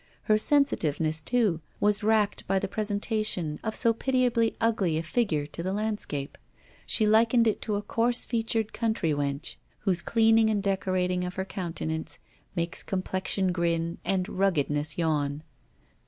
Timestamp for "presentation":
2.67-3.59